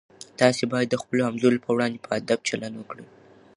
[0.39, 3.05] تاسي باید د خپلو همزولو په وړاندې په ادب چلند وکړئ.